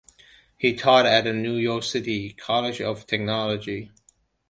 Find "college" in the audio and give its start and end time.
2.33-2.81